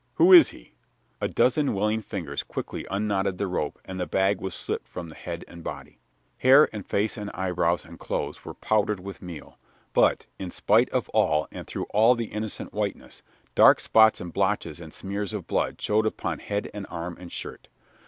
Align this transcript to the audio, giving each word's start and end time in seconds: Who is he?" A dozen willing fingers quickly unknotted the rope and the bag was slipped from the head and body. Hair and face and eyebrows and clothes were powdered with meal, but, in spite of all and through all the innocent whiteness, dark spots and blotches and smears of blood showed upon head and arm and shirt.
Who 0.15 0.33
is 0.33 0.49
he?" 0.49 0.73
A 1.21 1.27
dozen 1.27 1.75
willing 1.75 2.01
fingers 2.01 2.41
quickly 2.41 2.87
unknotted 2.89 3.37
the 3.37 3.45
rope 3.45 3.77
and 3.85 3.99
the 3.99 4.07
bag 4.07 4.41
was 4.41 4.55
slipped 4.55 4.87
from 4.87 5.09
the 5.09 5.15
head 5.15 5.45
and 5.47 5.63
body. 5.63 5.99
Hair 6.39 6.69
and 6.73 6.83
face 6.83 7.17
and 7.17 7.29
eyebrows 7.35 7.85
and 7.85 7.99
clothes 7.99 8.43
were 8.43 8.55
powdered 8.55 8.99
with 8.99 9.21
meal, 9.21 9.59
but, 9.93 10.25
in 10.39 10.49
spite 10.49 10.89
of 10.89 11.07
all 11.09 11.47
and 11.51 11.67
through 11.67 11.85
all 11.93 12.15
the 12.15 12.31
innocent 12.33 12.73
whiteness, 12.73 13.21
dark 13.53 13.79
spots 13.79 14.19
and 14.19 14.33
blotches 14.33 14.79
and 14.81 14.91
smears 14.91 15.33
of 15.33 15.45
blood 15.45 15.79
showed 15.79 16.07
upon 16.07 16.39
head 16.39 16.71
and 16.73 16.87
arm 16.89 17.15
and 17.19 17.31
shirt. 17.31 17.67